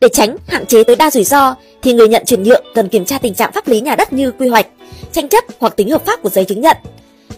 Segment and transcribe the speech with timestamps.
[0.00, 3.04] Để tránh hạn chế tối đa rủi ro thì người nhận chuyển nhượng cần kiểm
[3.04, 4.66] tra tình trạng pháp lý nhà đất như quy hoạch,
[5.12, 6.76] tranh chấp hoặc tính hợp pháp của giấy chứng nhận.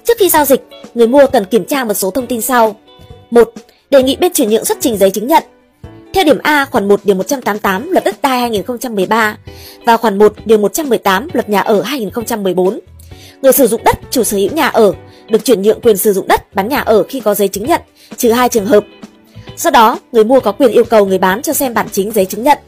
[0.04, 0.60] Trước khi giao dịch,
[0.94, 2.76] người mua cần kiểm tra một số thông tin sau.
[3.30, 3.52] 1.
[3.90, 5.42] Đề nghị bên chuyển nhượng xuất trình giấy chứng nhận.
[6.14, 9.36] Theo điểm A khoản 1 điều 188 Luật đất đai 2013
[9.86, 12.80] và khoản 1 điều 118 Luật nhà ở 2014,
[13.42, 14.92] người sử dụng đất chủ sở hữu nhà ở
[15.28, 17.80] được chuyển nhượng quyền sử dụng đất bán nhà ở khi có giấy chứng nhận,
[18.16, 18.84] trừ hai trường hợp
[19.56, 22.26] sau đó, người mua có quyền yêu cầu người bán cho xem bản chính giấy
[22.26, 22.58] chứng nhận.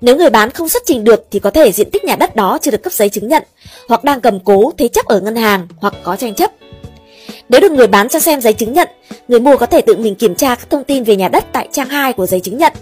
[0.00, 2.58] Nếu người bán không xuất trình được thì có thể diện tích nhà đất đó
[2.62, 3.42] chưa được cấp giấy chứng nhận
[3.88, 6.50] hoặc đang cầm cố thế chấp ở ngân hàng hoặc có tranh chấp.
[7.48, 8.88] Nếu được người bán cho xem giấy chứng nhận,
[9.28, 11.68] người mua có thể tự mình kiểm tra các thông tin về nhà đất tại
[11.72, 12.72] trang 2 của giấy chứng nhận.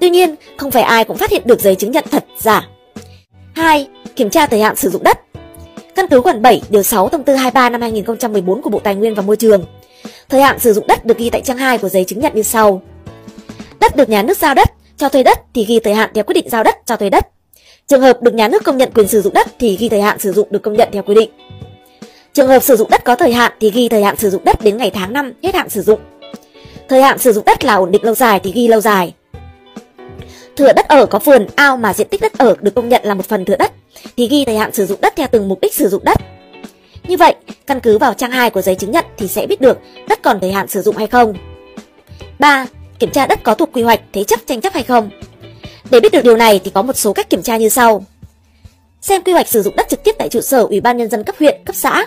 [0.00, 2.68] Tuy nhiên, không phải ai cũng phát hiện được giấy chứng nhận thật giả.
[3.52, 3.88] 2.
[4.16, 5.18] Kiểm tra thời hạn sử dụng đất.
[5.94, 9.14] Căn cứ khoản 7 điều 6 thông tư 23 năm 2014 của Bộ Tài nguyên
[9.14, 9.64] và Môi trường.
[10.28, 12.42] Thời hạn sử dụng đất được ghi tại trang 2 của giấy chứng nhận như
[12.42, 12.82] sau.
[13.80, 16.34] Đất được nhà nước giao đất, cho thuê đất thì ghi thời hạn theo quyết
[16.34, 17.28] định giao đất cho thuê đất.
[17.86, 20.18] Trường hợp được nhà nước công nhận quyền sử dụng đất thì ghi thời hạn
[20.18, 21.30] sử dụng được công nhận theo quy định.
[22.32, 24.62] Trường hợp sử dụng đất có thời hạn thì ghi thời hạn sử dụng đất
[24.62, 26.00] đến ngày tháng năm hết hạn sử dụng.
[26.88, 29.14] Thời hạn sử dụng đất là ổn định lâu dài thì ghi lâu dài.
[30.56, 33.14] Thửa đất ở có vườn, ao mà diện tích đất ở được công nhận là
[33.14, 33.72] một phần thửa đất
[34.16, 36.18] thì ghi thời hạn sử dụng đất theo từng mục đích sử dụng đất.
[37.08, 37.34] Như vậy,
[37.66, 40.40] căn cứ vào trang 2 của giấy chứng nhận thì sẽ biết được đất còn
[40.40, 41.34] thời hạn sử dụng hay không.
[42.38, 42.66] 3.
[42.98, 45.10] Kiểm tra đất có thuộc quy hoạch, thế chấp tranh chấp hay không.
[45.90, 48.04] Để biết được điều này thì có một số cách kiểm tra như sau.
[49.00, 51.24] Xem quy hoạch sử dụng đất trực tiếp tại trụ sở Ủy ban nhân dân
[51.24, 52.06] cấp huyện, cấp xã.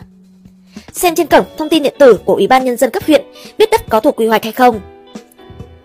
[0.94, 3.26] Xem trên cổng thông tin điện tử của Ủy ban nhân dân cấp huyện
[3.58, 4.80] biết đất có thuộc quy hoạch hay không.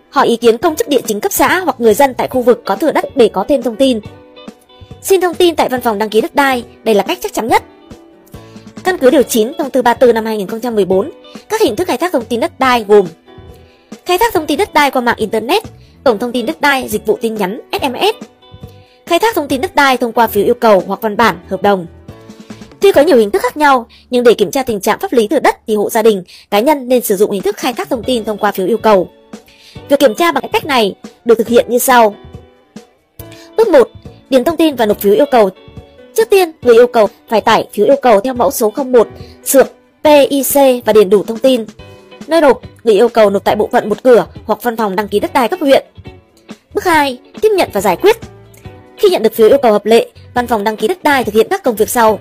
[0.09, 2.61] Hỏi ý kiến công chức địa chính cấp xã hoặc người dân tại khu vực
[2.65, 3.99] có thửa đất để có thêm thông tin.
[5.01, 7.47] Xin thông tin tại văn phòng đăng ký đất đai, đây là cách chắc chắn
[7.47, 7.63] nhất.
[8.83, 11.11] Căn cứ điều 9 thông tư 34 năm 2014,
[11.49, 13.07] các hình thức khai thác thông tin đất đai gồm
[14.05, 15.63] khai thác thông tin đất đai qua mạng internet,
[16.03, 18.25] cổng thông tin đất đai, dịch vụ tin nhắn SMS,
[19.05, 21.61] khai thác thông tin đất đai thông qua phiếu yêu cầu hoặc văn bản, hợp
[21.61, 21.85] đồng.
[22.79, 25.27] Tuy có nhiều hình thức khác nhau, nhưng để kiểm tra tình trạng pháp lý
[25.27, 27.89] thửa đất thì hộ gia đình, cá nhân nên sử dụng hình thức khai thác
[27.89, 29.09] thông tin thông qua phiếu yêu cầu.
[29.89, 30.95] Việc kiểm tra bằng cách này
[31.25, 32.15] được thực hiện như sau.
[33.57, 33.89] Bước 1.
[34.29, 35.49] Điền thông tin và nộp phiếu yêu cầu.
[36.15, 39.07] Trước tiên, người yêu cầu phải tải phiếu yêu cầu theo mẫu số 01,
[39.43, 39.67] sược
[40.03, 41.65] PIC và điền đủ thông tin.
[42.27, 45.07] Nơi nộp, người yêu cầu nộp tại bộ phận một cửa hoặc văn phòng đăng
[45.07, 45.85] ký đất đai cấp huyện.
[46.73, 47.19] Bước 2.
[47.41, 48.17] Tiếp nhận và giải quyết.
[48.97, 51.33] Khi nhận được phiếu yêu cầu hợp lệ, văn phòng đăng ký đất đai thực
[51.33, 52.19] hiện các công việc sau.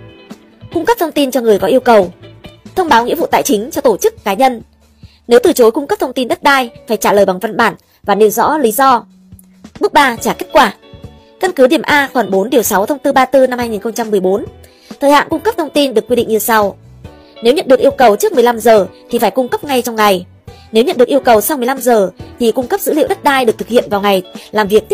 [0.73, 2.13] Cung cấp thông tin cho người có yêu cầu.
[2.77, 4.63] Thông báo nghĩa vụ tài chính cho tổ chức cá nhân.
[5.29, 7.75] Nếu từ chối cung cấp thông tin đất đai, phải trả lời bằng văn bản
[8.03, 9.05] và nêu rõ lý do.
[9.81, 10.17] Bước 3.
[10.17, 10.75] Trả kết quả.
[11.43, 14.45] Căn cứ điểm A khoản 4 điều 6 thông tư 34 năm 2014,
[15.01, 16.77] thời hạn cung cấp thông tin được quy định như sau.
[17.43, 20.27] Nếu nhận được yêu cầu trước 15 giờ thì phải cung cấp ngay trong ngày.
[20.73, 23.45] Nếu nhận được yêu cầu sau 15 giờ thì cung cấp dữ liệu đất đai
[23.45, 24.91] được thực hiện vào ngày làm việc tiếp